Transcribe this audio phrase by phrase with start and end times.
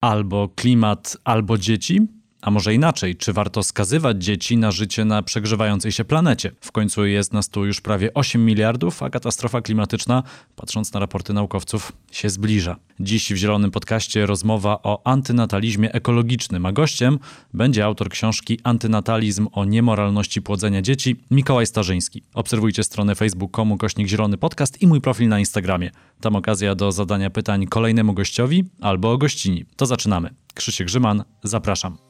[0.00, 2.19] Albo klimat, albo dzieci?
[2.42, 6.52] A może inaczej, czy warto skazywać dzieci na życie na przegrzewającej się planecie?
[6.60, 10.22] W końcu jest nas tu już prawie 8 miliardów, a katastrofa klimatyczna,
[10.56, 12.76] patrząc na raporty naukowców, się zbliża.
[13.00, 17.18] Dziś w Zielonym Podcaście rozmowa o antynatalizmie ekologicznym, a gościem
[17.54, 22.22] będzie autor książki Antynatalizm o niemoralności płodzenia dzieci, Mikołaj Starzyński.
[22.34, 25.90] Obserwujcie stronę facebook.com kośnik Zielony Podcast i mój profil na Instagramie.
[26.20, 29.64] Tam okazja do zadania pytań kolejnemu gościowi albo gościni.
[29.76, 30.30] To zaczynamy.
[30.54, 32.09] Krzysiek Grzyman, zapraszam.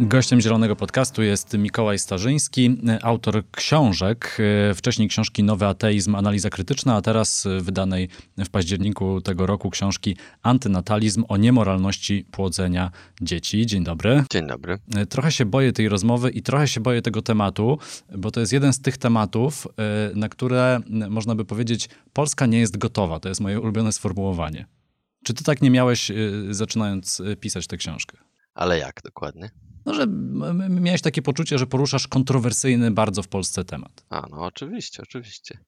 [0.00, 4.38] Gościem Zielonego Podcastu jest Mikołaj Starzyński, autor książek,
[4.74, 8.08] wcześniej książki Nowy Ateizm, Analiza Krytyczna, a teraz wydanej
[8.38, 13.66] w październiku tego roku książki Antynatalizm o niemoralności płodzenia dzieci.
[13.66, 14.24] Dzień dobry.
[14.30, 14.78] Dzień dobry.
[15.08, 17.78] Trochę się boję tej rozmowy i trochę się boję tego tematu,
[18.16, 19.66] bo to jest jeden z tych tematów,
[20.14, 23.20] na które można by powiedzieć, Polska nie jest gotowa.
[23.20, 24.66] To jest moje ulubione sformułowanie.
[25.24, 26.12] Czy ty tak nie miałeś,
[26.50, 28.16] zaczynając pisać tę książkę?
[28.54, 29.50] Ale jak dokładnie?
[29.86, 30.06] No, że
[30.68, 34.04] miałeś takie poczucie, że poruszasz kontrowersyjny bardzo w Polsce temat.
[34.10, 35.58] A, no oczywiście, oczywiście.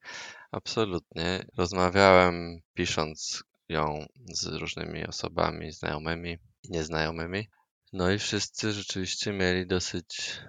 [0.50, 1.46] Absolutnie.
[1.56, 7.48] Rozmawiałem pisząc ją z różnymi osobami, znajomymi i nieznajomymi.
[7.92, 10.40] No i wszyscy rzeczywiście mieli dosyć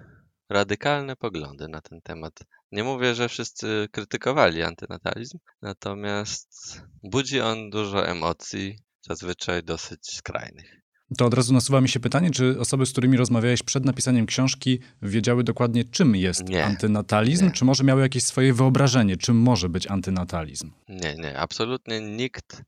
[0.48, 2.32] radykalne poglądy na ten temat.
[2.72, 10.77] Nie mówię, że wszyscy krytykowali antynatalizm, natomiast budzi on dużo emocji, zazwyczaj dosyć skrajnych.
[11.16, 14.80] To od razu nasuwa mi się pytanie, czy osoby, z którymi rozmawiałeś przed napisaniem książki,
[15.02, 17.50] wiedziały dokładnie, czym jest nie, antynatalizm, nie.
[17.52, 20.70] czy może miały jakieś swoje wyobrażenie, czym może być antynatalizm?
[20.88, 22.62] Nie, nie, absolutnie nikt,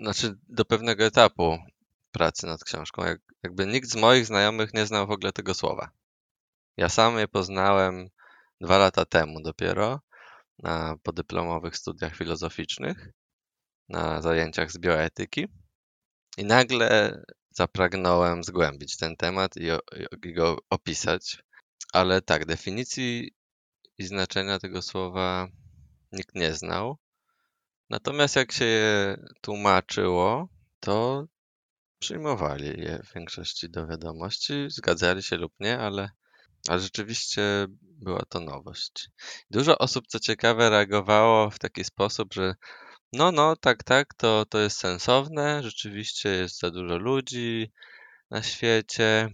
[0.00, 1.58] znaczy do pewnego etapu
[2.12, 5.90] pracy nad książką, jak, jakby nikt z moich znajomych nie znał w ogóle tego słowa.
[6.76, 8.08] Ja sam je poznałem
[8.60, 10.00] dwa lata temu dopiero
[10.58, 13.08] na podyplomowych studiach filozoficznych,
[13.88, 15.48] na zajęciach z bioetyki.
[16.38, 17.22] I nagle
[17.54, 19.62] zapragnąłem zgłębić ten temat i,
[20.28, 21.42] i go opisać.
[21.92, 23.34] Ale tak, definicji
[23.98, 25.48] i znaczenia tego słowa
[26.12, 26.98] nikt nie znał.
[27.90, 30.48] Natomiast jak się je tłumaczyło,
[30.80, 31.26] to
[31.98, 36.10] przyjmowali je w większości do wiadomości, zgadzali się lub nie, ale,
[36.68, 37.42] ale rzeczywiście
[37.80, 39.10] była to nowość.
[39.50, 42.54] Dużo osób, co ciekawe, reagowało w taki sposób, że
[43.14, 45.62] no, no, tak, tak, to, to jest sensowne.
[45.62, 47.72] Rzeczywiście jest za dużo ludzi
[48.30, 49.28] na świecie.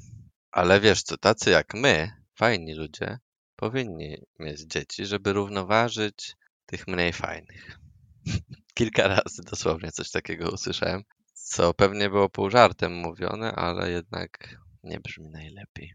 [0.50, 3.18] Ale wiesz co, tacy jak my, fajni ludzie,
[3.56, 6.36] powinni mieć dzieci, żeby równoważyć
[6.66, 7.78] tych mniej fajnych.
[8.74, 11.02] Kilka razy dosłownie coś takiego usłyszałem,
[11.34, 15.94] co pewnie było pół żartem mówione, ale jednak nie brzmi najlepiej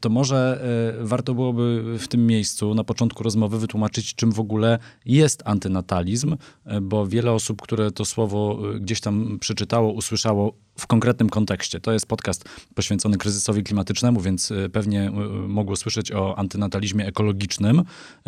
[0.00, 0.60] to może
[1.00, 6.36] e, warto byłoby w tym miejscu na początku rozmowy wytłumaczyć, czym w ogóle jest antynatalizm,
[6.64, 11.80] e, bo wiele osób, które to słowo e, gdzieś tam przeczytało, usłyszało w konkretnym kontekście.
[11.80, 15.12] To jest podcast poświęcony kryzysowi klimatycznemu, więc pewnie
[15.48, 17.82] mogło słyszeć o antynatalizmie ekologicznym.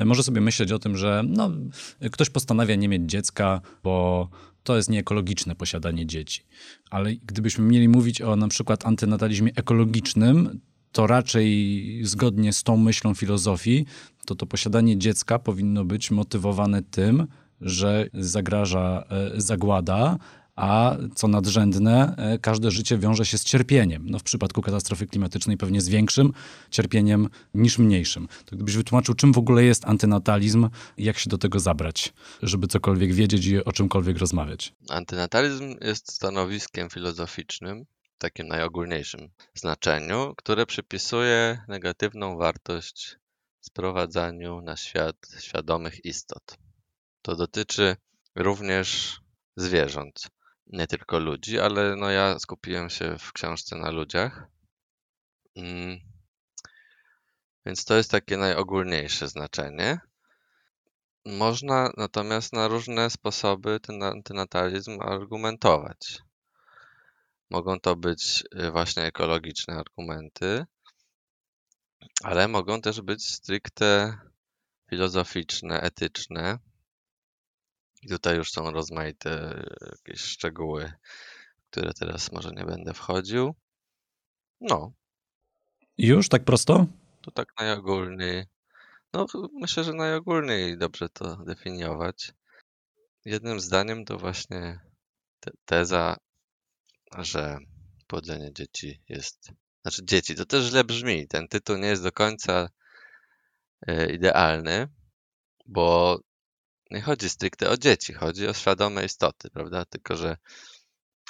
[0.04, 1.50] Może sobie myśleć o tym, że no,
[2.12, 4.28] ktoś postanawia nie mieć dziecka, bo
[4.62, 6.44] to jest nieekologiczne posiadanie dzieci.
[6.90, 10.60] Ale gdybyśmy mieli mówić o na przykład antynatalizmie ekologicznym,
[10.92, 13.86] to raczej zgodnie z tą myślą filozofii,
[14.26, 17.26] to to posiadanie dziecka powinno być motywowane tym,
[17.60, 20.18] że zagraża e, zagłada,
[20.56, 24.10] a co nadrzędne, e, każde życie wiąże się z cierpieniem.
[24.10, 26.32] No w przypadku katastrofy klimatycznej pewnie z większym
[26.70, 28.28] cierpieniem niż mniejszym.
[28.44, 30.68] To gdybyś wytłumaczył, czym w ogóle jest antynatalizm
[30.98, 32.12] jak się do tego zabrać,
[32.42, 34.74] żeby cokolwiek wiedzieć i o czymkolwiek rozmawiać.
[34.88, 37.84] Antynatalizm jest stanowiskiem filozoficznym,
[38.18, 43.16] takim najogólniejszym znaczeniu, które przypisuje negatywną wartość
[43.60, 46.58] sprowadzaniu na świat świadomych istot.
[47.22, 47.96] To dotyczy
[48.34, 49.20] również
[49.56, 50.28] zwierząt,
[50.66, 54.46] nie tylko ludzi, ale no ja skupiłem się w książce na ludziach.
[55.56, 55.98] Mm.
[57.66, 60.00] Więc to jest takie najogólniejsze znaczenie.
[61.26, 66.27] Można natomiast na różne sposoby ten antynatalizm argumentować.
[67.50, 70.66] Mogą to być y, właśnie ekologiczne argumenty,
[72.22, 74.18] ale mogą też być stricte
[74.90, 76.58] filozoficzne, etyczne.
[78.02, 79.62] I tutaj już są rozmaite
[79.92, 80.92] jakieś szczegóły,
[81.58, 83.54] w które teraz może nie będę wchodził.
[84.60, 84.92] No.
[85.98, 86.86] Już tak prosto?
[87.22, 88.46] To tak najogólniej.
[89.12, 92.32] No, myślę, że najogólniej dobrze to definiować.
[93.24, 94.80] Jednym zdaniem to właśnie
[95.40, 96.16] te teza
[97.18, 97.58] że
[98.06, 99.52] płodzenie dzieci jest
[99.82, 101.28] znaczy dzieci, to też źle brzmi.
[101.28, 102.68] Ten tytuł nie jest do końca
[103.86, 104.88] e, idealny,
[105.66, 106.18] bo
[106.90, 109.84] nie chodzi stricte o dzieci, chodzi o świadome istoty, prawda?
[109.84, 110.36] Tylko, że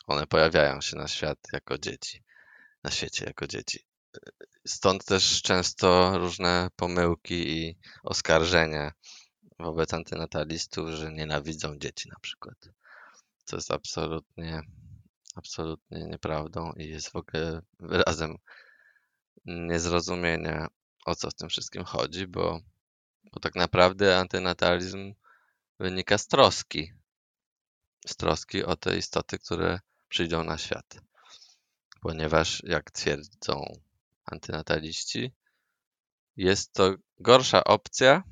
[0.07, 2.25] one pojawiają się na świat jako dzieci,
[2.85, 3.85] na świecie jako dzieci.
[4.67, 8.93] Stąd też często różne pomyłki i oskarżenia
[9.59, 12.69] wobec antynatalistów, że nienawidzą dzieci na przykład.
[13.45, 14.63] Co jest absolutnie,
[15.39, 18.37] absolutnie nieprawdą i jest w ogóle wyrazem
[19.45, 20.69] niezrozumienia,
[21.07, 22.61] o co w tym wszystkim chodzi, bo,
[23.33, 25.15] bo tak naprawdę antynatalizm
[25.81, 26.93] wynika z troski.
[28.07, 31.01] Z troski o te istoty, które przyjdą na świat.
[32.01, 33.79] Ponieważ, jak twierdzą
[34.25, 35.33] antynataliści,
[36.37, 38.23] jest to gorsza opcja,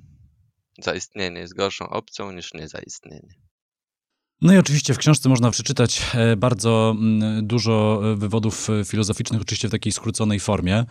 [0.79, 3.46] zaistnienie jest gorszą opcją niż niezaistnienie.
[4.43, 9.41] No i oczywiście w książce można przeczytać e, bardzo mm, dużo e, wywodów e, filozoficznych,
[9.43, 10.85] oczywiście w takiej skróconej formie,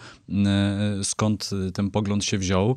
[1.04, 2.76] skąd ten pogląd się wziął.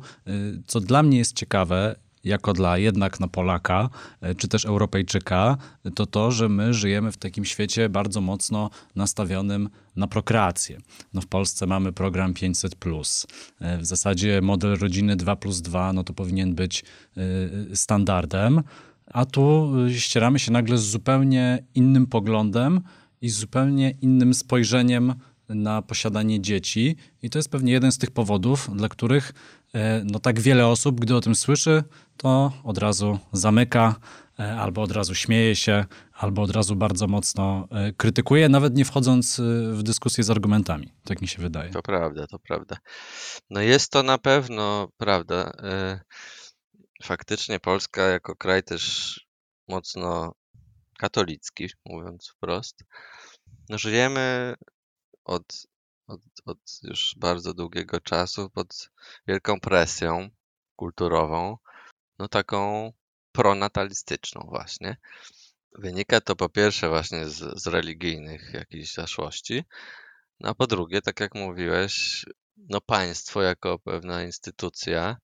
[0.67, 3.89] Co dla mnie jest ciekawe, jako dla jednak na Polaka,
[4.37, 5.57] czy też Europejczyka,
[5.95, 10.77] to to, że my żyjemy w takim świecie bardzo mocno nastawionym na prokreację.
[11.13, 12.75] No w Polsce mamy program 500.
[13.79, 16.83] W zasadzie model rodziny 2 plus 2 no to powinien być
[17.73, 18.63] standardem
[19.13, 22.81] a tu y, ścieramy się nagle z zupełnie innym poglądem
[23.21, 25.13] i z zupełnie innym spojrzeniem
[25.49, 26.95] na posiadanie dzieci.
[27.21, 29.33] I to jest pewnie jeden z tych powodów, dla których
[29.75, 31.83] e, no, tak wiele osób, gdy o tym słyszy,
[32.17, 33.95] to od razu zamyka,
[34.39, 38.85] e, albo od razu śmieje się, albo od razu bardzo mocno e, krytykuje, nawet nie
[38.85, 39.41] wchodząc
[39.71, 40.91] w dyskusję z argumentami.
[41.03, 41.69] Tak mi się wydaje.
[41.69, 42.77] To prawda, to prawda.
[43.49, 45.51] No jest to na pewno prawda
[47.03, 49.15] faktycznie Polska jako kraj też
[49.67, 50.35] mocno
[50.99, 52.83] katolicki, mówiąc wprost,
[53.69, 54.55] no żyjemy
[55.23, 55.67] od,
[56.07, 58.89] od, od już bardzo długiego czasu pod
[59.27, 60.29] wielką presją
[60.75, 61.57] kulturową,
[62.19, 62.91] no taką
[63.31, 64.97] pronatalistyczną właśnie.
[65.77, 69.63] Wynika to po pierwsze właśnie z, z religijnych jakichś zaszłości,
[70.39, 72.25] no a po drugie, tak jak mówiłeś,
[72.57, 75.17] no państwo jako pewna instytucja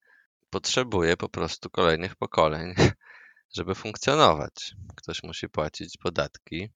[0.55, 2.73] potrzebuje po prostu kolejnych pokoleń,
[3.57, 4.75] żeby funkcjonować.
[4.95, 6.69] Ktoś musi płacić podatki,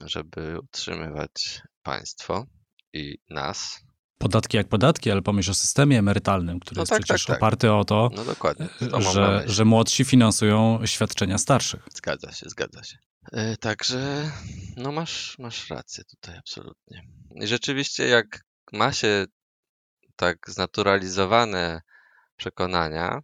[0.00, 2.46] żeby utrzymywać państwo
[2.92, 3.80] i nas.
[4.18, 7.42] Podatki jak podatki, ale pomyśl o systemie emerytalnym, który no jest tak, przecież tak, tak.
[7.42, 8.68] oparty o to, no dokładnie.
[8.90, 11.88] To że, że młodsi finansują świadczenia starszych.
[11.94, 12.98] Zgadza się, zgadza się.
[13.32, 14.30] Yy, także,
[14.76, 17.02] no masz, masz rację tutaj absolutnie.
[17.34, 19.26] I rzeczywiście jak ma się
[20.16, 21.80] tak znaturalizowane
[22.40, 23.22] przekonania,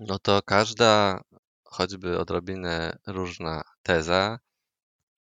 [0.00, 1.20] no to każda
[1.64, 4.38] choćby odrobinę różna teza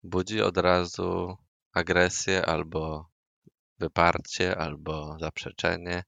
[0.03, 1.37] budzi od razu
[1.73, 3.09] agresję albo
[3.79, 6.03] wyparcie, albo zaprzeczenie.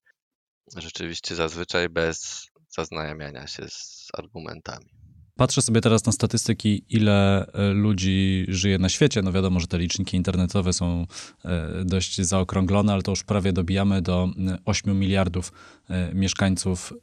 [0.76, 5.03] Rzeczywiście zazwyczaj bez zaznajamiania się z argumentami.
[5.35, 9.21] Patrzę sobie teraz na statystyki, ile e, ludzi żyje na świecie.
[9.21, 11.06] No wiadomo, że te liczniki internetowe są
[11.45, 14.30] e, dość zaokrąglone, ale to już prawie dobijamy do
[14.65, 15.51] 8 miliardów
[15.89, 16.94] e, mieszkańców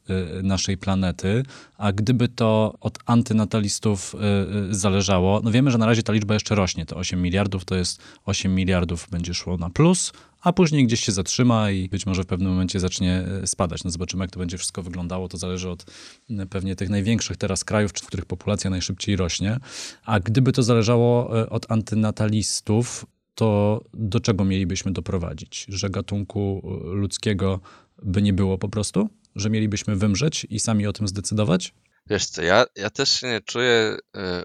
[0.42, 1.42] naszej planety.
[1.78, 4.16] A gdyby to od antynatalistów
[4.70, 6.86] zależało, no wiemy, że na razie ta liczba jeszcze rośnie.
[6.86, 11.12] To 8 miliardów to jest 8 miliardów będzie szło na plus, a później gdzieś się
[11.12, 13.85] zatrzyma i być może w pewnym momencie zacznie e, spadać.
[13.85, 15.28] No zobaczymy, jak to będzie wszystko wyglądało.
[15.28, 15.85] To zależy od
[16.50, 19.59] pewnie tych największych teraz krajów, w których populacja najszybciej rośnie.
[20.04, 25.66] A gdyby to zależało e, od antynatalistów, to do czego mielibyśmy doprowadzić?
[25.68, 27.61] Że gatunku e, ludzkiego
[28.02, 29.09] by nie było po prostu?
[29.37, 31.75] Że mielibyśmy wymrzeć i sami o tym zdecydować?
[32.06, 33.97] Wiesz co, ja, ja też się nie czuję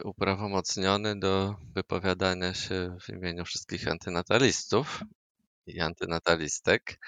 [0.04, 5.04] uprawomocniony do wypowiadania się w imieniu wszystkich antynatalistów,
[5.68, 7.00] i antynatalistek.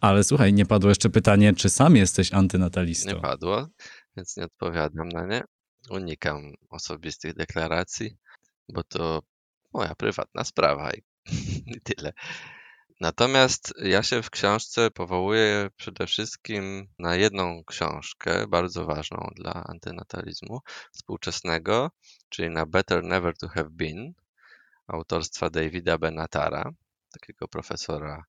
[0.00, 3.14] Ale słuchaj, nie padło jeszcze pytanie, czy sam jesteś antynatalistą?
[3.14, 3.66] Nie padło,
[4.16, 5.42] więc nie odpowiadam na nie.
[5.90, 8.16] Unikam osobistych deklaracji,
[8.68, 9.22] bo to
[9.72, 11.02] moja prywatna sprawa i,
[11.76, 12.12] i tyle.
[13.00, 20.60] Natomiast ja się w książce powołuję przede wszystkim na jedną książkę, bardzo ważną dla antynatalizmu
[20.92, 21.90] współczesnego,
[22.28, 24.12] czyli na Better Never to Have Been,
[24.86, 26.72] autorstwa Davida Benatara
[27.12, 28.24] takiego profesora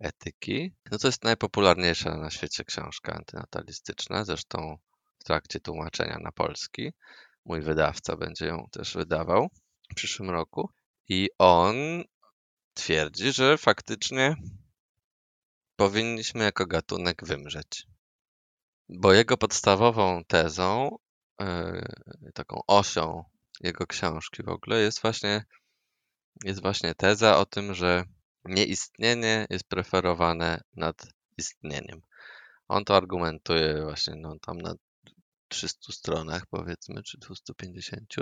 [0.00, 0.74] etyki.
[0.90, 4.78] No to jest najpopularniejsza na świecie książka antynatalistyczna, zresztą
[5.18, 6.92] w trakcie tłumaczenia na polski.
[7.44, 9.48] Mój wydawca będzie ją też wydawał
[9.92, 10.70] w przyszłym roku.
[11.08, 11.76] I on
[12.74, 14.36] twierdzi, że faktycznie
[15.76, 17.86] powinniśmy jako gatunek wymrzeć.
[18.88, 20.98] Bo jego podstawową tezą,
[21.40, 23.24] yy, taką osią
[23.60, 25.44] jego książki w ogóle jest właśnie,
[26.44, 28.04] jest właśnie teza o tym, że
[28.48, 31.06] nieistnienie jest preferowane nad
[31.38, 32.02] istnieniem.
[32.68, 34.74] On to argumentuje właśnie no, tam na
[35.48, 38.14] 300 stronach, powiedzmy, czy 250.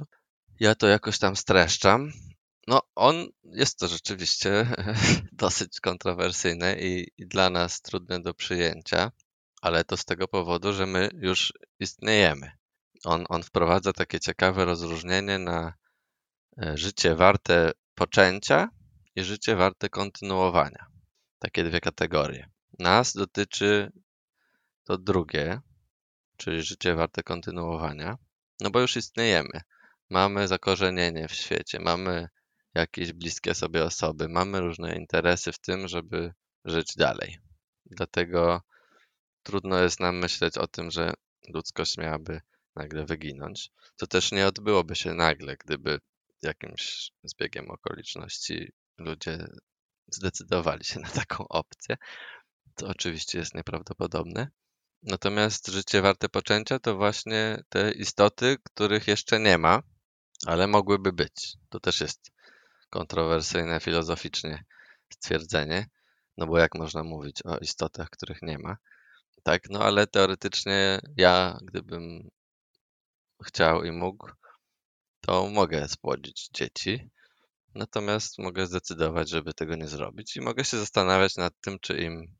[0.61, 2.13] Ja to jakoś tam streszczam.
[2.67, 4.67] No, on jest to rzeczywiście
[5.33, 9.13] dosyć kontrowersyjne i, i dla nas trudne do przyjęcia,
[9.63, 12.51] ale to z tego powodu, że my już istniejemy.
[13.05, 15.75] On, on wprowadza takie ciekawe rozróżnienie na
[16.63, 18.69] e, życie warte poczęcia
[19.17, 20.87] i życie warte kontynuowania.
[21.39, 22.51] Takie dwie kategorie.
[22.79, 23.93] Nas dotyczy
[24.85, 25.61] to drugie,
[26.37, 28.19] czyli życie warte kontynuowania,
[28.61, 29.61] no bo już istniejemy.
[30.11, 32.29] Mamy zakorzenienie w świecie, mamy
[32.75, 36.33] jakieś bliskie sobie osoby, mamy różne interesy w tym, żeby
[36.65, 37.39] żyć dalej.
[37.87, 38.63] Dlatego
[39.43, 41.15] trudno jest nam myśleć o tym, że
[41.49, 42.41] ludzkość miałaby
[42.77, 43.71] nagle wyginąć.
[43.97, 46.01] To też nie odbyłoby się nagle, gdyby
[46.43, 49.47] jakimś zbiegiem okoliczności ludzie
[50.07, 51.97] zdecydowali się na taką opcję.
[52.75, 54.49] To oczywiście jest nieprawdopodobne.
[55.03, 59.83] Natomiast życie warte poczęcia to właśnie te istoty, których jeszcze nie ma,
[60.47, 61.57] ale mogłyby być.
[61.69, 62.31] To też jest
[62.91, 64.65] kontrowersyjne filozoficznie
[65.13, 65.87] stwierdzenie,
[66.37, 68.77] no bo jak można mówić o istotach, których nie ma?
[69.43, 72.31] Tak, no ale teoretycznie ja, gdybym
[73.45, 74.31] chciał i mógł,
[75.21, 77.11] to mogę spłodzić dzieci.
[77.77, 82.37] Natomiast mogę zdecydować, żeby tego nie zrobić i mogę się zastanawiać nad tym, czy im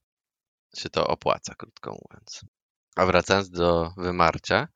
[0.77, 2.41] się to opłaca, krótko mówiąc.
[2.97, 4.69] A wracając do wymarcia,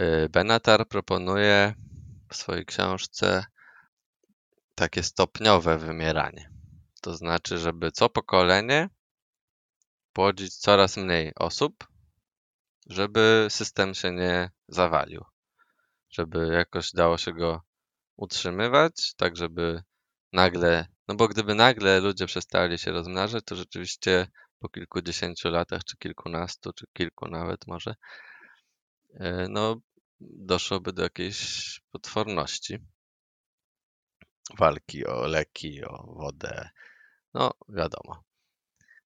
[0.00, 1.74] y, Benatar proponuje
[2.30, 3.44] w swojej książce
[4.74, 6.50] takie stopniowe wymieranie.
[7.02, 8.88] To znaczy, żeby co pokolenie
[10.12, 11.88] płodzić coraz mniej osób,
[12.86, 15.24] żeby system się nie zawalił.
[16.10, 17.65] Żeby jakoś dało się go
[18.16, 19.82] utrzymywać, tak żeby
[20.32, 24.26] nagle, no bo gdyby nagle ludzie przestali się rozmnażać, to rzeczywiście
[24.58, 27.94] po kilkudziesięciu latach, czy kilkunastu, czy kilku nawet może,
[29.14, 29.80] e, no
[30.20, 32.78] doszłoby do jakiejś potworności.
[34.58, 36.70] Walki o leki, o wodę,
[37.34, 38.24] no wiadomo.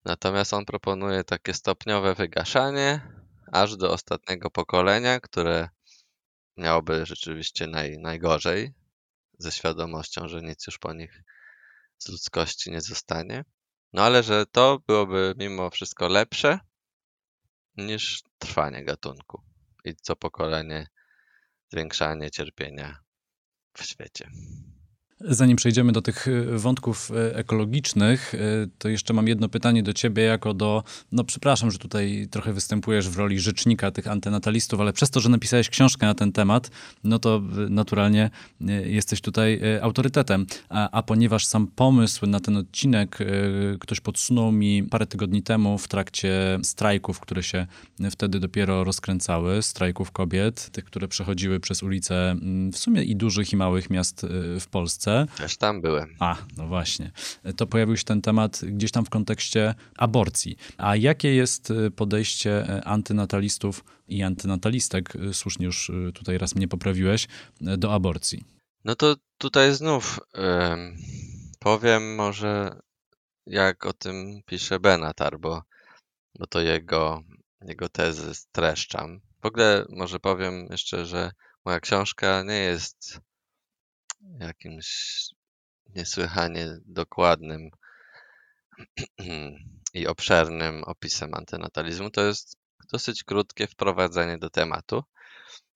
[0.05, 3.01] Natomiast on proponuje takie stopniowe wygaszanie,
[3.51, 5.69] aż do ostatniego pokolenia, które
[6.57, 8.73] miałoby rzeczywiście naj, najgorzej,
[9.37, 11.23] ze świadomością, że nic już po nich
[11.97, 13.45] z ludzkości nie zostanie.
[13.93, 16.59] No ale że to byłoby mimo wszystko lepsze
[17.75, 19.41] niż trwanie gatunku
[19.83, 20.87] i co pokolenie
[21.71, 22.99] zwiększanie cierpienia
[23.77, 24.31] w świecie.
[25.21, 29.93] Zanim przejdziemy do tych y, wątków y, ekologicznych, y, to jeszcze mam jedno pytanie do
[29.93, 30.83] ciebie, jako do.
[31.11, 35.29] No, przepraszam, że tutaj trochę występujesz w roli rzecznika tych antynatalistów, ale przez to, że
[35.29, 36.71] napisałeś książkę na ten temat,
[37.03, 38.29] no to naturalnie
[38.85, 40.45] jesteś tutaj autorytetem.
[40.69, 43.17] A, a ponieważ sam pomysł na ten odcinek
[43.79, 47.67] ktoś podsunął mi parę tygodni temu w trakcie strajków, które się
[48.11, 53.53] wtedy dopiero rozkręcały, strajków kobiet, tych, które przechodziły przez ulice mm, w sumie i dużych,
[53.53, 54.25] i małych miast
[54.59, 55.06] w Polsce.
[55.07, 55.37] Polsce.
[55.37, 56.15] Też tam byłem.
[56.19, 57.11] A, no właśnie.
[57.57, 60.57] To pojawił się ten temat gdzieś tam w kontekście aborcji.
[60.77, 66.67] A jakie jest y, podejście y, antynatalistów i antynatalistek, y, słusznie już tutaj raz mnie
[66.67, 67.27] poprawiłeś,
[67.61, 68.43] do aborcji?
[68.85, 70.19] No to tutaj znów
[71.59, 72.79] powiem może
[73.45, 75.61] jak o tym pisze Benatar, bo,
[76.39, 77.23] bo to jego,
[77.61, 79.21] jego tezy streszczam.
[79.41, 81.31] W ogóle może powiem jeszcze, że
[81.65, 83.19] moja książka nie jest
[84.39, 85.19] jakimś
[85.95, 87.69] niesłychanie dokładnym
[89.93, 92.09] i obszernym opisem antynatalizmu.
[92.09, 92.57] To jest
[92.91, 95.03] dosyć krótkie wprowadzenie do tematu,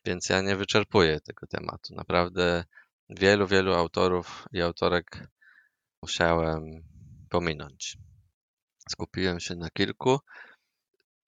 [0.05, 1.95] więc ja nie wyczerpuję tego tematu.
[1.95, 2.63] Naprawdę
[3.09, 5.27] wielu, wielu autorów i autorek
[6.01, 6.63] musiałem
[7.29, 7.97] pominąć.
[8.89, 10.19] Skupiłem się na kilku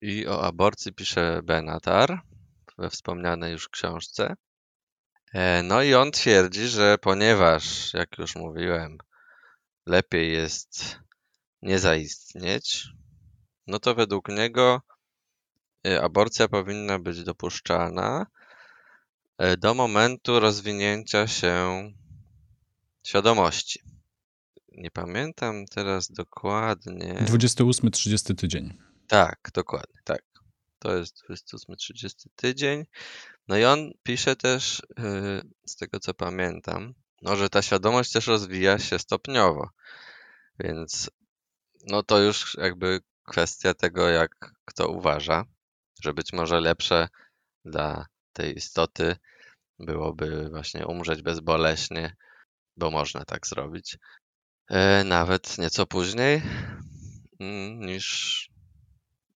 [0.00, 2.20] i o aborcji pisze Benatar
[2.78, 4.34] we wspomnianej już książce.
[5.34, 8.98] E, no i on twierdzi, że ponieważ, jak już mówiłem,
[9.86, 10.98] lepiej jest
[11.62, 12.88] nie zaistnieć,
[13.66, 14.82] no to według niego
[15.86, 18.26] e, aborcja powinna być dopuszczalna
[19.38, 21.82] e, do momentu rozwinięcia się
[23.06, 23.80] świadomości.
[24.72, 27.14] Nie pamiętam teraz dokładnie.
[27.14, 28.78] 28-30 tydzień.
[29.08, 30.22] Tak, dokładnie, tak.
[30.78, 32.84] To jest 28-30 tydzień.
[33.48, 38.26] No i on pisze też, y, z tego co pamiętam, no, że ta świadomość też
[38.26, 39.70] rozwija się stopniowo.
[40.58, 41.10] Więc
[41.86, 45.44] no to już jakby kwestia tego, jak kto uważa,
[46.02, 47.08] że być może lepsze
[47.64, 49.16] dla tej istoty
[49.78, 52.16] byłoby właśnie umrzeć bezboleśnie,
[52.76, 53.98] bo można tak zrobić,
[54.68, 56.42] e, nawet nieco później
[57.40, 58.50] mm, niż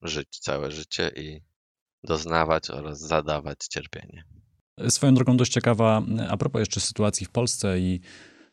[0.03, 1.43] żyć całe życie i
[2.05, 4.25] doznawać oraz zadawać cierpienie.
[4.89, 8.01] Swoją drogą dość ciekawa, a propos jeszcze sytuacji w Polsce i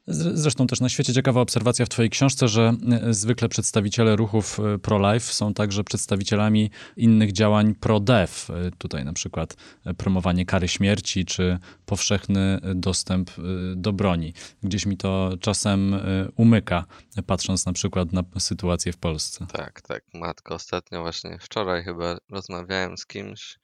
[0.08, 4.78] Zresztą też na świecie ciekawa obserwacja w Twojej książce, że e, zwykle przedstawiciele ruchów e,
[4.80, 8.50] pro-life są także przedstawicielami innych działań pro-death.
[8.50, 9.56] E, tutaj na przykład
[9.98, 13.32] promowanie kary śmierci czy powszechny dostęp
[13.76, 14.34] do broni.
[14.64, 15.96] Gdzieś mi to czasem
[16.36, 16.86] umyka,
[17.26, 19.46] patrząc na przykład na sytuację w Polsce.
[19.54, 20.04] Tak, tak.
[20.14, 23.60] Matko, ostatnio właśnie wczoraj chyba rozmawiałem z kimś,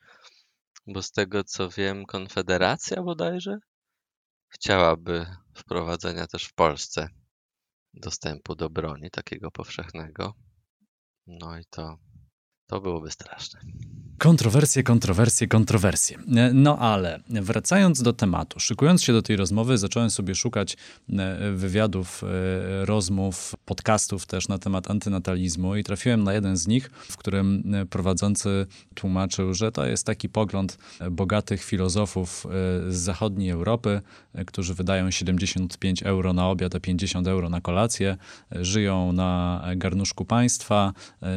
[0.88, 3.58] bo z tego co wiem, Konfederacja bodajże
[4.52, 5.26] chciałaby
[5.62, 7.10] wprowadzenia też w Polsce
[7.94, 10.34] dostępu do broni takiego powszechnego.
[11.28, 11.98] No i to,
[12.68, 13.60] to byłoby straszne.
[14.22, 16.18] Kontrowersje, kontrowersje, kontrowersje.
[16.54, 20.78] No ale wracając do tematu, szykując się do tej rozmowy, zacząłem sobie szukać
[21.10, 26.90] e, wywiadów, e, rozmów, podcastów też na temat antynatalizmu i trafiłem na jeden z nich,
[26.94, 30.78] w którym e, prowadzący tłumaczył, że to jest taki pogląd
[31.12, 32.48] bogatych filozofów
[32.90, 34.02] z zachodniej Europy,
[34.46, 38.18] którzy wydają 75 euro na obiad, a 50 euro na kolację,
[38.52, 40.94] żyją na garnuszku państwa,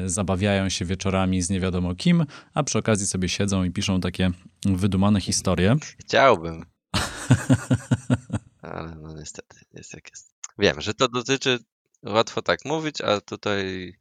[0.07, 4.31] zabawiają się wieczorami z nie wiadomo kim, a przy okazji sobie siedzą i piszą takie
[4.67, 5.77] wydumane historie.
[5.99, 6.65] Chciałbym.
[8.63, 10.35] Ale no niestety, jest jak jest.
[10.59, 11.59] Wiem, że to dotyczy,
[12.03, 13.93] łatwo tak mówić, ale tutaj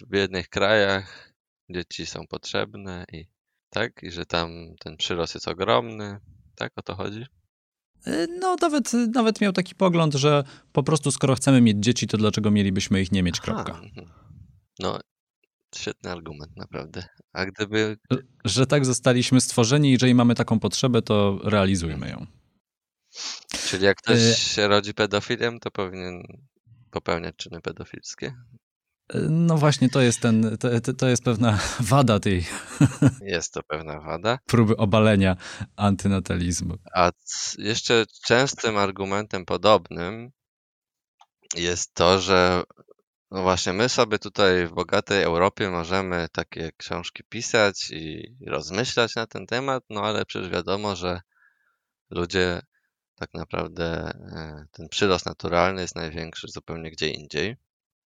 [0.00, 1.34] w biednych krajach
[1.70, 3.26] dzieci są potrzebne i
[3.70, 6.20] tak, i że tam ten przyrost jest ogromny.
[6.54, 7.26] Tak o to chodzi?
[8.06, 12.16] E, no, nawet, nawet miał taki pogląd, że po prostu skoro chcemy mieć dzieci, to
[12.16, 13.80] dlaczego mielibyśmy ich nie mieć, kropka.
[13.82, 14.02] Aha.
[14.78, 14.98] No,
[15.74, 17.04] Świetny argument, naprawdę.
[17.32, 17.96] A gdyby.
[18.44, 22.26] Że tak zostaliśmy stworzeni, jeżeli mamy taką potrzebę, to realizujmy ją.
[23.68, 26.22] Czyli jak ktoś y się rodzi pedofilem, to powinien
[26.90, 28.34] popełniać czyny pedofilskie?
[29.14, 32.44] Y, no właśnie, to jest, ten, to, to jest pewna wada tej.
[33.22, 34.38] Jest to pewna wada.
[34.46, 35.36] Próby obalenia
[35.76, 36.74] antynatalizmu.
[36.94, 37.10] A
[37.58, 40.30] jeszcze częstym argumentem podobnym
[41.56, 42.62] jest to, że
[43.30, 49.26] no właśnie, my sobie tutaj w bogatej Europie możemy takie książki pisać i rozmyślać na
[49.26, 51.20] ten temat, no ale przecież wiadomo, że
[52.10, 52.62] ludzie
[53.14, 57.56] tak naprawdę e, ten przyrost naturalny jest największy zupełnie gdzie indziej,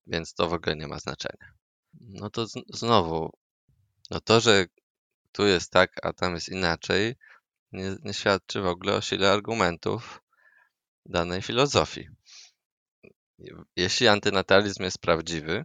[0.07, 1.53] więc to w ogóle nie ma znaczenia.
[2.01, 3.31] No to znowu,
[4.11, 4.67] no to, że
[5.33, 7.17] tu jest tak, a tam jest inaczej,
[7.73, 10.23] nie, nie świadczy w ogóle o sile argumentów
[11.07, 12.09] danej filozofii
[13.77, 15.65] jeśli antynatalizm jest prawdziwy,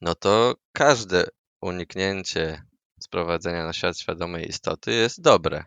[0.00, 1.24] no to każde
[1.60, 2.62] uniknięcie
[3.00, 5.64] sprowadzenia na świat świadomej istoty jest dobre.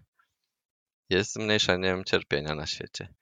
[1.10, 3.14] Jest zmniejszeniem cierpienia na świecie.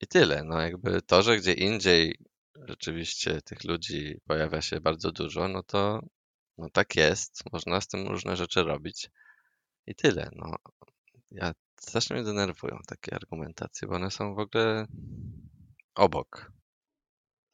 [0.00, 0.44] I tyle.
[0.44, 2.18] No jakby to, że gdzie indziej
[2.68, 6.00] rzeczywiście tych ludzi pojawia się bardzo dużo, no to
[6.58, 7.52] no tak jest.
[7.52, 9.10] Można z tym różne rzeczy robić.
[9.86, 10.30] I tyle.
[10.32, 10.56] No,
[11.30, 14.86] ja strasznie mnie denerwują takie argumentacje, bo one są w ogóle
[15.94, 16.54] obok.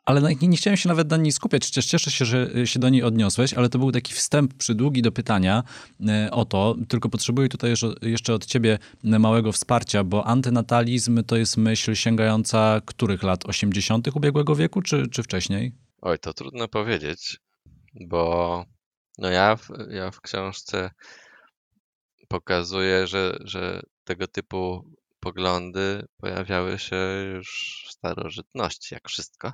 [0.05, 2.79] Ale nie, nie chciałem się nawet na niej skupiać, chociaż cieszę się, że y, się
[2.79, 5.62] do niej odniosłeś, ale to był taki wstęp przydługi do pytania
[6.00, 11.57] y, o to, tylko potrzebuję tutaj jeszcze od ciebie małego wsparcia, bo antynatalizm to jest
[11.57, 13.46] myśl sięgająca których lat?
[13.46, 14.16] 80.
[14.16, 15.72] ubiegłego wieku, czy, czy wcześniej?
[16.03, 17.38] Oj, to trudno powiedzieć,
[18.00, 18.64] bo
[19.18, 20.90] no ja, w, ja w książce
[22.29, 24.85] pokazuję, że, że tego typu
[25.21, 26.97] poglądy pojawiały się
[27.35, 29.53] już w starożytności, jak wszystko.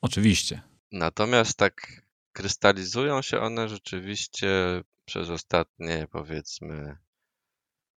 [0.00, 0.62] Oczywiście.
[0.92, 6.96] Natomiast tak krystalizują się one rzeczywiście przez ostatnie, powiedzmy,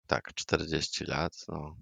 [0.07, 1.77] tak, 40 lat, no,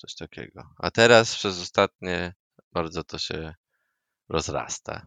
[0.00, 0.74] coś takiego.
[0.76, 2.34] A teraz przez ostatnie
[2.72, 3.54] bardzo to się
[4.28, 5.06] rozrasta.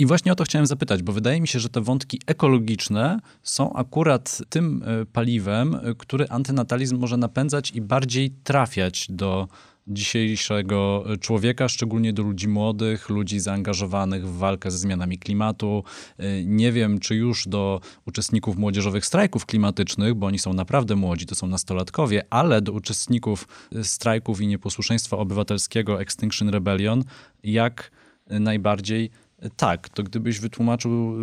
[0.00, 3.72] I właśnie o to chciałem zapytać, bo wydaje mi się, że te wątki ekologiczne są
[3.72, 9.48] akurat tym e, paliwem, e, który antynatalizm może napędzać i bardziej trafiać do
[9.86, 15.84] dzisiejszego człowieka, szczególnie do ludzi młodych, ludzi zaangażowanych w walkę ze zmianami klimatu.
[16.18, 21.26] E, nie wiem, czy już do uczestników młodzieżowych strajków klimatycznych, bo oni są naprawdę młodzi,
[21.26, 23.48] to są nastolatkowie, ale do uczestników
[23.82, 27.04] strajków i nieposłuszeństwa obywatelskiego Extinction Rebellion,
[27.42, 27.90] jak
[28.30, 29.10] najbardziej
[29.56, 31.14] tak, to gdybyś wytłumaczył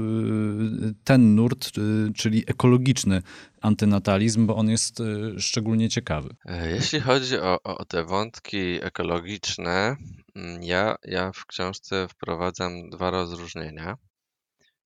[0.90, 3.22] y, ten nurt, y, czyli ekologiczny
[3.62, 6.30] antynatalizm, bo on jest y, szczególnie ciekawy.
[6.46, 9.96] E, jeśli chodzi o, o te wątki ekologiczne,
[10.36, 13.98] mm, ja, ja w książce wprowadzam dwa rozróżnienia.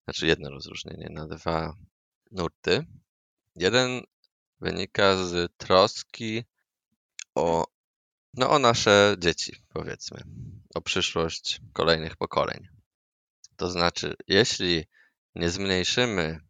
[0.04, 1.76] Znaczy jedno rozróżnienie na dwa
[2.30, 2.86] nurty.
[3.56, 4.00] Jeden
[4.60, 6.44] wynika z troski
[7.34, 7.64] o
[8.34, 10.22] no, o nasze dzieci, powiedzmy,
[10.74, 12.81] o przyszłość kolejnych pokoleń.
[13.62, 14.84] To znaczy, jeśli
[15.34, 16.40] nie zmniejszymy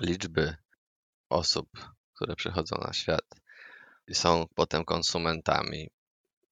[0.00, 0.56] liczby
[1.28, 1.68] osób,
[2.14, 3.24] które przychodzą na świat
[4.08, 5.90] i są potem konsumentami,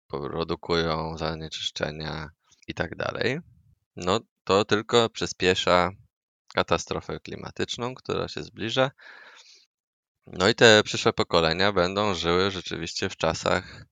[0.06, 2.30] produkują zanieczyszczenia
[2.68, 3.38] i tak dalej,
[3.96, 5.90] no to tylko przyspiesza
[6.54, 8.90] katastrofę klimatyczną, która się zbliża.
[10.26, 13.85] No i te przyszłe pokolenia będą żyły rzeczywiście w czasach,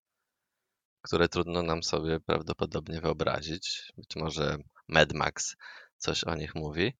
[1.02, 3.92] które trudno nam sobie prawdopodobnie wyobrazić.
[3.96, 4.56] Być może
[4.88, 5.56] Mad Max
[5.98, 6.92] coś o nich mówi,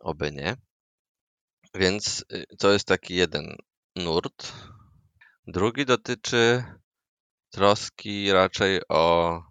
[0.00, 0.56] oby nie.
[1.74, 3.56] Więc y, to jest taki jeden
[3.96, 4.52] nurt.
[5.46, 6.64] Drugi dotyczy
[7.50, 9.42] troski raczej o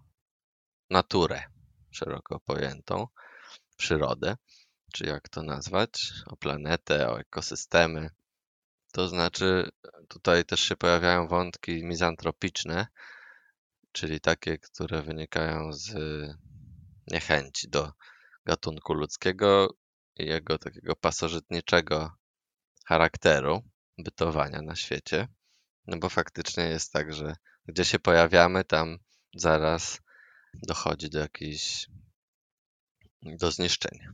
[0.90, 1.42] naturę,
[1.90, 3.06] szeroko pojętą,
[3.76, 4.36] przyrodę,
[4.92, 8.10] czy jak to nazwać, o planetę, o ekosystemy.
[8.92, 9.70] To znaczy,
[10.08, 12.86] tutaj też się pojawiają wątki mizantropiczne,
[13.92, 15.94] czyli takie, które wynikają z
[17.10, 17.92] niechęci do
[18.46, 19.74] gatunku ludzkiego
[20.16, 22.12] i jego takiego pasożytniczego
[22.86, 23.62] charakteru
[23.98, 25.28] bytowania na świecie.
[25.86, 28.98] No bo faktycznie jest tak, że gdzie się pojawiamy, tam
[29.34, 30.00] zaraz
[30.54, 31.86] dochodzi do jakichś
[33.22, 34.12] do zniszczenia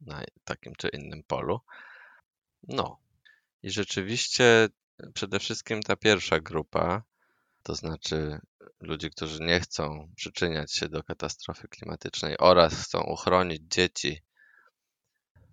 [0.00, 1.60] na takim czy innym polu.
[2.62, 3.00] No
[3.62, 4.68] i rzeczywiście
[5.14, 7.02] przede wszystkim ta pierwsza grupa,
[7.68, 8.40] to znaczy
[8.80, 14.22] ludzi, którzy nie chcą przyczyniać się do katastrofy klimatycznej oraz chcą uchronić dzieci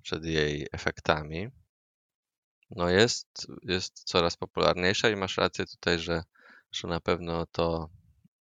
[0.01, 1.49] przed jej efektami,
[2.69, 6.23] no jest, jest coraz popularniejsza i masz rację tutaj, że,
[6.71, 7.89] że na pewno to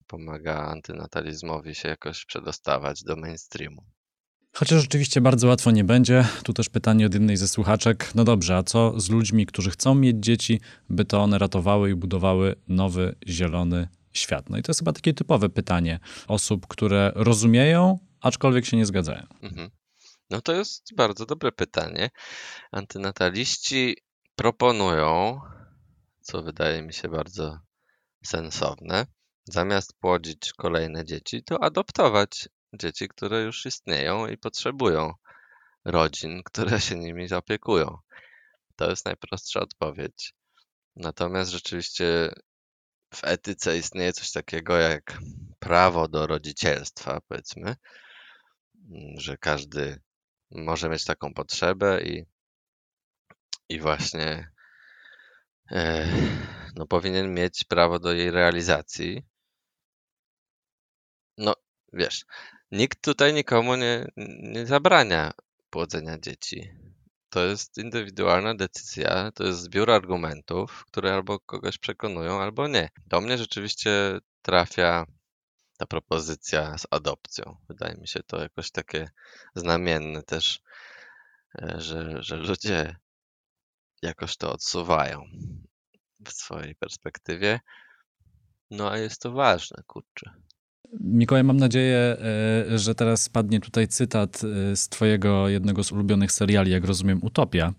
[0.07, 3.85] pomaga antynatalizmowi się jakoś przedostawać do mainstreamu.
[4.57, 6.25] Chociaż rzeczywiście bardzo łatwo nie będzie.
[6.45, 8.11] Tu też pytanie od jednej ze słuchaczek.
[8.15, 11.95] No dobrze, a co z ludźmi, którzy chcą mieć dzieci, by to one ratowały i
[11.95, 14.51] budowały nowy, zielony świat?
[14.51, 19.27] No i to jest chyba takie typowe pytanie osób, które rozumieją, aczkolwiek się nie zgadzają.
[19.43, 19.71] Mhm.
[20.31, 22.11] No to jest bardzo dobre pytanie.
[22.73, 23.97] Antynataliści
[24.37, 25.41] proponują,
[26.21, 27.59] co wydaje mi się bardzo
[28.25, 29.07] sensowne,
[29.45, 32.49] zamiast płodzić kolejne dzieci, to adoptować
[32.81, 35.13] dzieci, które już istnieją i potrzebują
[35.85, 37.99] rodzin, które się nimi zaopiekują.
[38.77, 40.35] To jest najprostsza odpowiedź.
[40.97, 42.31] Natomiast rzeczywiście
[43.15, 45.19] w etyce istnieje coś takiego jak
[45.59, 47.77] prawo do rodzicielstwa, powiedzmy,
[49.17, 50.01] że każdy
[50.51, 52.25] może mieć taką potrzebę i,
[53.69, 54.51] i właśnie
[55.71, 56.09] e,
[56.77, 59.25] no, powinien mieć prawo do jej realizacji.
[61.39, 61.55] No,
[61.93, 62.25] wiesz,
[62.75, 64.09] nikt tutaj nikomu nie,
[64.43, 65.33] nie zabrania
[65.71, 66.71] płodzenia dzieci.
[67.31, 72.89] To jest indywidualna decyzja, to jest zbiór argumentów, które albo kogoś przekonują, albo nie.
[73.07, 75.07] Do mnie rzeczywiście trafia
[75.79, 77.57] ta propozycja z adopcją.
[77.69, 79.09] Wydaje mi się to jakoś takie
[79.55, 80.61] znamienne też,
[81.63, 82.97] e, że, że ludzie
[84.03, 85.25] jakoś to odsuwają
[86.27, 87.61] w swojej perspektywie.
[88.71, 90.35] No a jest to ważne, kurczę.
[91.01, 92.17] Mikołaj, mam nadzieję,
[92.73, 97.19] e, że teraz spadnie tutaj cytat e, z twojego jednego z ulubionych seriali, jak rozumiem,
[97.23, 97.73] Utopia,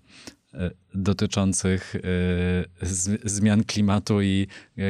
[0.53, 1.95] e, dotyczących
[3.23, 4.47] zmian klimatu i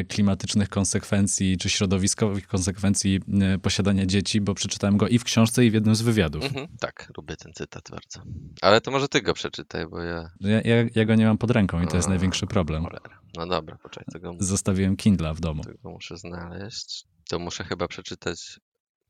[0.08, 3.20] klimatycznych konsekwencji, czy środowiskowych konsekwencji
[3.62, 6.44] posiadania dzieci, bo przeczytałem go i w książce, i w jednym z wywiadów.
[6.44, 8.22] Mhm, tak, lubię ten cytat bardzo.
[8.62, 10.32] Ale to może ty go przeczytaj, bo ja...
[10.40, 12.84] Ja, ja, ja go nie mam pod ręką i to jest największy problem.
[12.84, 13.20] Cholera.
[13.38, 14.14] No dobra, poczekaj.
[14.14, 14.36] Tego...
[14.40, 15.64] Zostawiłem Kindla w domu.
[15.64, 18.60] Tego muszę znaleźć to muszę chyba przeczytać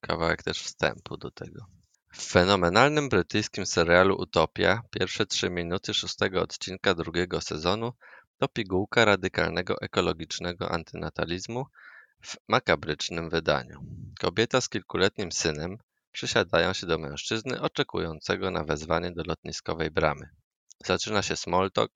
[0.01, 1.65] kawałek też wstępu do tego.
[2.13, 7.93] W fenomenalnym brytyjskim serialu Utopia pierwsze trzy minuty szóstego odcinka drugiego sezonu
[8.38, 11.65] to pigułka radykalnego ekologicznego antynatalizmu
[12.21, 13.86] w makabrycznym wydaniu.
[14.19, 15.78] Kobieta z kilkuletnim synem
[16.12, 20.30] przysiadają się do mężczyzny oczekującego na wezwanie do lotniskowej bramy.
[20.86, 21.91] Zaczyna się small talk,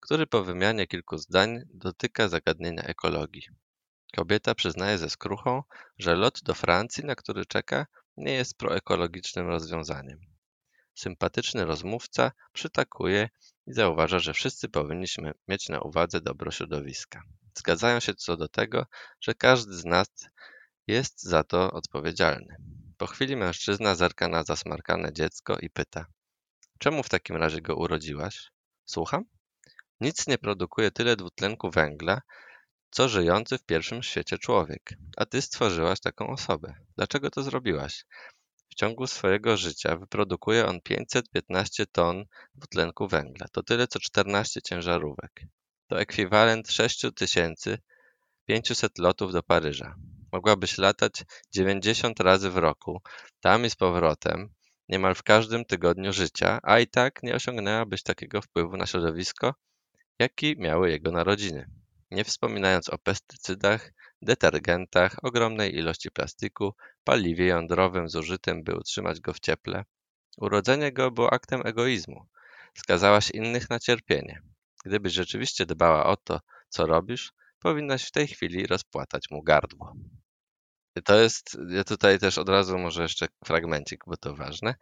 [0.00, 3.42] który po wymianie kilku zdań dotyka zagadnienia ekologii.
[4.16, 5.62] Kobieta przyznaje ze skruchą,
[5.98, 10.20] że lot do Francji, na który czeka, nie jest proekologicznym rozwiązaniem.
[10.94, 13.28] Sympatyczny rozmówca przytakuje
[13.66, 17.22] i zauważa, że wszyscy powinniśmy mieć na uwadze dobro środowiska.
[17.54, 18.86] Zgadzają się co do tego,
[19.20, 20.08] że każdy z nas
[20.86, 22.56] jest za to odpowiedzialny.
[22.96, 26.06] Po chwili mężczyzna zerka na zasmarkane dziecko i pyta:
[26.78, 28.50] Czemu w takim razie go urodziłaś?
[28.84, 29.24] Słucham?
[30.00, 32.20] Nic nie produkuje tyle dwutlenku węgla,
[32.96, 36.74] co żyjący w pierwszym świecie człowiek, a ty stworzyłaś taką osobę.
[36.96, 38.04] Dlaczego to zrobiłaś?
[38.70, 43.46] W ciągu swojego życia wyprodukuje on 515 ton dwutlenku węgla.
[43.52, 45.40] To tyle co 14 ciężarówek.
[45.86, 49.94] To ekwiwalent 6500 lotów do Paryża.
[50.32, 51.12] mogłabyś latać
[51.54, 53.02] 90 razy w roku,
[53.40, 54.48] tam i z powrotem,
[54.88, 59.54] niemal w każdym tygodniu życia, a i tak nie osiągnęłabyś takiego wpływu na środowisko,
[60.18, 61.75] jaki miały jego narodziny.
[62.10, 63.92] Nie wspominając o pestycydach,
[64.22, 69.84] detergentach, ogromnej ilości plastiku, paliwie jądrowym zużytym, by utrzymać go w cieple.
[70.38, 72.26] Urodzenie go było aktem egoizmu.
[72.78, 74.42] Skazałaś innych na cierpienie.
[74.84, 79.92] Gdybyś rzeczywiście dbała o to, co robisz, powinnaś w tej chwili rozpłatać mu gardło.
[81.04, 84.74] To jest, ja tutaj też od razu może jeszcze fragmencik, bo to ważne.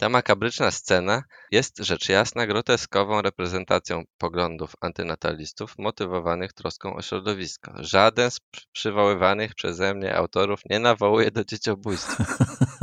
[0.00, 7.72] Ta makabryczna scena jest rzecz jasna groteskową reprezentacją poglądów antynatalistów motywowanych troską o środowisko.
[7.78, 8.40] Żaden z
[8.72, 12.24] przywoływanych przeze mnie autorów nie nawołuje do dzieciobójstwa.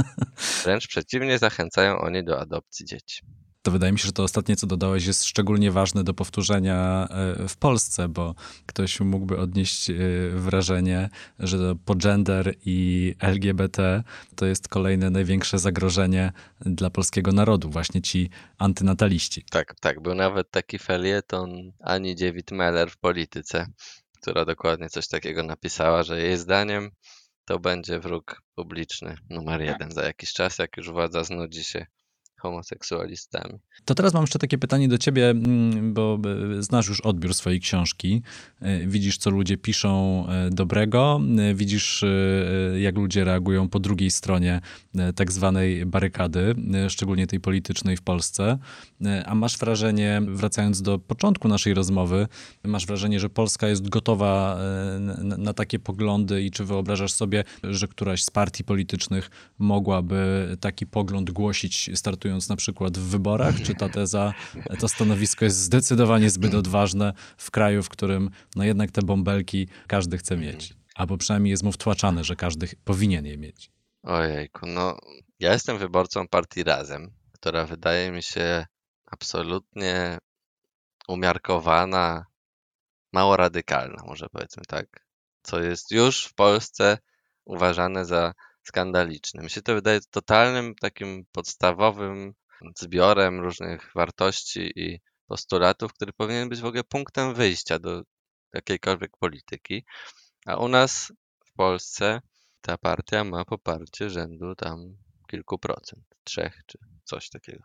[0.64, 3.22] Wręcz przeciwnie, zachęcają oni do adopcji dzieci
[3.68, 7.48] to wydaje mi się, że to ostatnie, co dodałeś, jest szczególnie ważne do powtórzenia e,
[7.48, 9.94] w Polsce, bo ktoś mógłby odnieść e,
[10.30, 14.04] wrażenie, że po gender i LGBT
[14.36, 19.46] to jest kolejne największe zagrożenie dla polskiego narodu, właśnie ci antynataliści.
[19.52, 20.02] Tak, tak.
[20.02, 23.68] Był nawet taki felieton Ani David Meller w polityce,
[24.22, 26.92] która dokładnie coś takiego napisała, że jej zdaniem
[27.46, 31.86] to będzie wróg publiczny numer jeden za jakiś czas, jak już władza znudzi się
[32.38, 33.60] homoseksualistami.
[33.86, 36.20] To teraz mam jeszcze takie pytanie do ciebie, mm, bo
[36.58, 38.22] e, znasz już odbiór swojej książki.
[38.62, 41.22] E, widzisz, co ludzie piszą e, dobrego,
[41.56, 42.06] widzisz,
[42.78, 44.62] jak ludzie reagują po drugiej stronie
[45.16, 46.56] tak zwanej barykady,
[46.90, 48.58] szczególnie tej politycznej w Polsce.
[49.26, 52.28] A masz wrażenie, wracając do początku naszej rozmowy,
[52.64, 54.60] masz wrażenie, że Polska jest gotowa
[55.00, 60.88] na, na takie poglądy i czy wyobrażasz sobie, że któraś z partii politycznych mogłaby taki
[60.88, 63.62] pogląd głosić, startując na przykład w wyborach?
[63.62, 64.34] Czy ta teza,
[64.80, 70.18] to stanowisko jest zdecydowanie zbyt odważne w kraju, w którym no jednak te bąbelki każdy
[70.18, 70.74] chce mieć?
[70.96, 73.72] Albo przynajmniej jest mu wtłaczane, że każdy powinien je mieć.
[74.04, 74.98] Ojejku, no
[75.40, 78.66] ja jestem wyborcą partii Razem, która wydaje mi się
[79.06, 80.18] absolutnie
[81.08, 82.26] umiarkowana,
[83.14, 85.06] mało radykalna, może powiedzmy tak,
[85.42, 86.98] co jest już w Polsce
[87.46, 88.34] uważane za
[88.68, 89.44] skandaliczny.
[89.44, 92.34] Mi się to wydaje totalnym takim podstawowym
[92.80, 98.02] zbiorem różnych wartości i postulatów, który powinien być w ogóle punktem wyjścia do
[98.54, 99.86] jakiejkolwiek polityki.
[100.46, 101.12] A u nas
[101.46, 102.22] w Polsce
[102.62, 107.64] ta partia ma poparcie rzędu tam kilku procent, trzech czy coś takiego.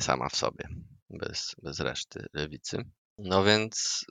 [0.00, 0.68] Sama w sobie,
[1.10, 2.84] bez, bez reszty lewicy.
[3.18, 4.04] No więc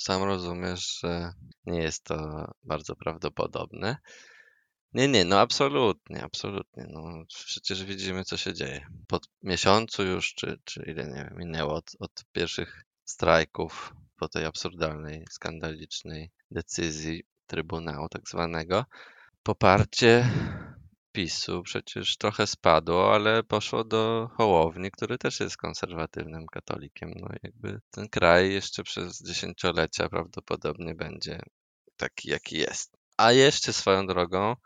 [0.00, 1.32] sam rozumiesz, że
[1.66, 3.96] nie jest to bardzo prawdopodobne.
[4.94, 6.86] Nie, nie, no absolutnie, absolutnie.
[6.88, 8.86] No, przecież widzimy, co się dzieje.
[9.08, 14.44] Po miesiącu już, czy, czy ile nie wiem, minęło od, od pierwszych strajków, po tej
[14.44, 18.84] absurdalnej, skandalicznej decyzji Trybunału tak zwanego,
[19.42, 20.30] poparcie
[21.12, 27.12] PiSu przecież trochę spadło, ale poszło do Hołowni, który też jest konserwatywnym katolikiem.
[27.16, 31.40] No jakby ten kraj jeszcze przez dziesięciolecia prawdopodobnie będzie
[31.96, 32.96] taki, jaki jest.
[33.16, 34.56] A jeszcze swoją drogą,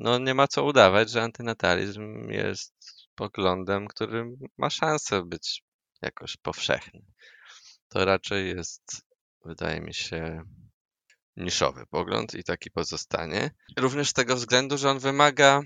[0.00, 2.74] no nie ma co udawać, że antynatalizm jest
[3.14, 5.62] poglądem, który ma szansę być
[6.02, 7.02] jakoś powszechny.
[7.88, 9.06] To raczej jest,
[9.44, 10.42] wydaje mi się,
[11.36, 13.50] niszowy pogląd i taki pozostanie.
[13.76, 15.62] Również z tego względu, że on wymaga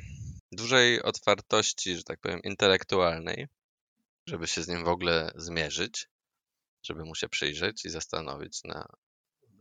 [0.53, 3.49] dużej otwartości, że tak powiem, intelektualnej,
[4.29, 6.09] żeby się z nim w ogóle zmierzyć,
[6.83, 8.87] żeby mu się przyjrzeć i zastanowić na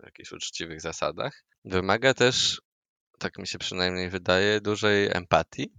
[0.03, 1.43] jakichś uczciwych zasadach.
[1.65, 2.61] Wymaga też
[3.19, 5.73] tak mi się przynajmniej wydaje, dużej empatii.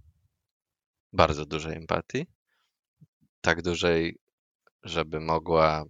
[1.13, 2.27] Bardzo dużej empatii.
[3.41, 4.17] Tak dużej,
[4.83, 5.85] żeby mogła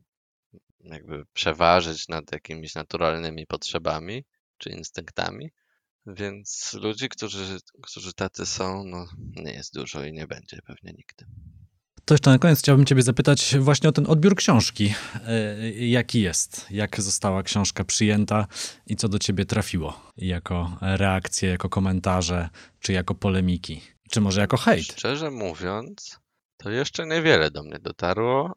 [0.79, 4.25] jakby przeważyć nad jakimiś naturalnymi potrzebami
[4.57, 5.51] czy instynktami.
[6.05, 11.25] Więc ludzi, którzy, którzy tacy są, no nie jest dużo i nie będzie pewnie nigdy.
[12.05, 14.93] To jeszcze na koniec chciałbym Ciebie zapytać właśnie o ten odbiór książki.
[15.27, 16.71] E, jaki jest?
[16.71, 18.47] Jak została książka przyjęta
[18.87, 20.11] i co do Ciebie trafiło?
[20.17, 23.81] Jako reakcje, jako komentarze, czy jako polemiki?
[24.11, 24.85] Czy może jako hejt?
[24.85, 26.19] Szczerze mówiąc,
[26.57, 28.53] to jeszcze niewiele do mnie dotarło.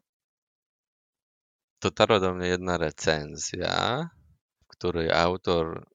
[1.81, 4.09] Dotarła do mnie jedna recenzja,
[4.63, 5.85] w której autor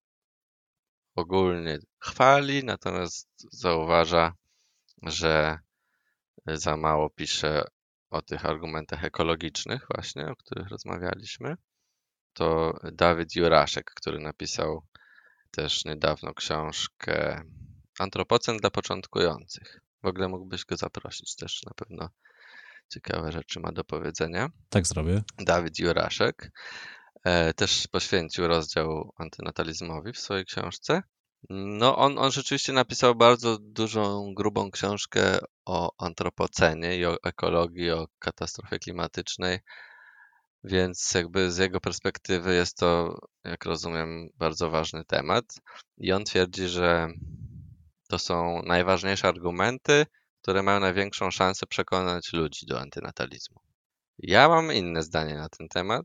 [1.16, 4.32] ogólnie chwali, natomiast zauważa,
[5.02, 5.58] że
[6.46, 7.64] za mało pisze
[8.10, 11.56] o tych argumentach ekologicznych właśnie, o których rozmawialiśmy,
[12.32, 14.82] to Dawid Juraszek, który napisał
[15.50, 17.42] też niedawno książkę
[17.98, 19.80] Antropocen dla początkujących.
[20.02, 22.08] W ogóle mógłbyś go zaprosić też na pewno
[22.88, 24.48] ciekawe rzeczy ma do powiedzenia.
[24.68, 25.22] Tak zrobię.
[25.38, 26.50] Dawid Juraszek
[27.24, 31.02] e, też poświęcił rozdział antynatalizmowi w swojej książce.
[31.50, 38.06] No, on, on rzeczywiście napisał bardzo dużą, grubą książkę o antropocenie i o ekologii, o
[38.18, 39.58] katastrofie klimatycznej,
[40.64, 45.44] więc jakby z jego perspektywy jest to, jak rozumiem, bardzo ważny temat.
[45.98, 47.08] I on twierdzi, że
[48.08, 50.06] to są najważniejsze argumenty,
[50.42, 53.60] które mają największą szansę przekonać ludzi do antynatalizmu.
[54.18, 56.04] Ja mam inne zdanie na ten temat.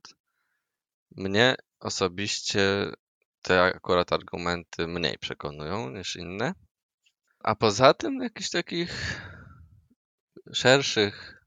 [1.16, 2.92] Mnie osobiście
[3.42, 6.54] te akurat argumenty mniej przekonują niż inne.
[7.40, 9.22] A poza tym jakichś takich
[10.54, 11.44] szerszych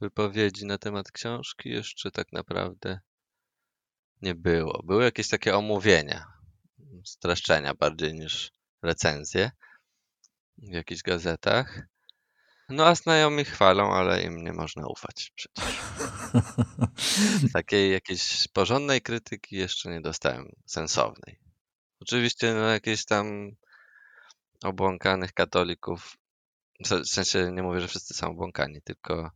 [0.00, 3.00] wypowiedzi na temat książki jeszcze tak naprawdę
[4.22, 4.82] nie było.
[4.84, 6.26] Były jakieś takie omówienia,
[7.04, 8.50] streszczenia bardziej niż
[8.82, 9.50] recenzje
[10.58, 11.93] w jakichś gazetach.
[12.68, 15.80] No a znajomi chwalą, ale im nie można ufać przecież.
[17.52, 21.38] Takiej jakiejś porządnej krytyki jeszcze nie dostałem, sensownej.
[22.00, 23.50] Oczywiście no, jakieś tam
[24.64, 26.16] obłąkanych katolików,
[26.86, 29.30] w sensie nie mówię, że wszyscy są obłąkani, tylko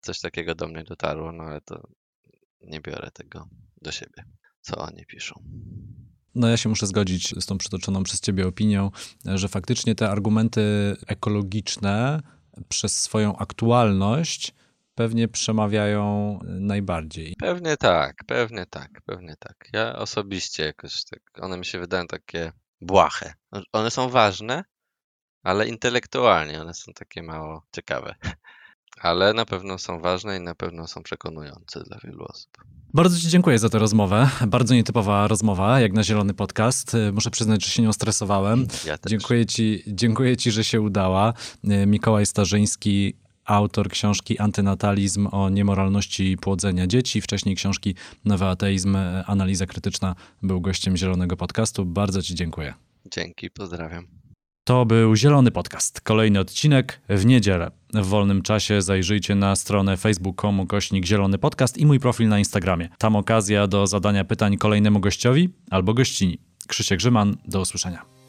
[0.00, 1.88] coś takiego do mnie dotarło, no ale to
[2.60, 3.48] nie biorę tego
[3.82, 4.24] do siebie,
[4.60, 5.42] co oni piszą.
[6.34, 8.90] No ja się muszę zgodzić z tą przytoczoną przez ciebie opinią,
[9.24, 12.22] że faktycznie te argumenty ekologiczne
[12.68, 14.54] przez swoją aktualność
[14.94, 17.36] pewnie przemawiają najbardziej.
[17.38, 19.68] Pewnie tak, pewnie tak, pewnie tak.
[19.72, 23.34] Ja osobiście jakoś tak, one mi się wydają takie błahe.
[23.72, 24.64] One są ważne,
[25.42, 28.14] ale intelektualnie one są takie mało ciekawe.
[29.02, 32.50] Ale na pewno są ważne i na pewno są przekonujące dla wielu osób.
[32.94, 34.30] Bardzo Ci dziękuję za tę rozmowę.
[34.46, 36.96] Bardzo nietypowa rozmowa, jak na zielony podcast.
[37.12, 38.66] Muszę przyznać, że się nią stresowałem.
[38.86, 39.10] Ja też.
[39.10, 41.32] Dziękuję ci, dziękuję ci, że się udała.
[41.86, 50.14] Mikołaj Starzyński, autor książki Antynatalizm o niemoralności płodzenia dzieci, wcześniej książki Nowy ateizm, analiza krytyczna,
[50.42, 51.84] był gościem Zielonego Podcastu.
[51.86, 52.74] Bardzo Ci dziękuję.
[53.10, 54.19] Dzięki, pozdrawiam.
[54.64, 56.00] To był Zielony Podcast.
[56.00, 57.70] Kolejny odcinek w niedzielę.
[57.94, 62.88] W wolnym czasie zajrzyjcie na stronę facebook.com kośnik Zielony Podcast i mój profil na Instagramie.
[62.98, 66.38] Tam okazja do zadania pytań kolejnemu gościowi albo gościni.
[66.68, 68.19] Krzysiek Grzyman, do usłyszenia.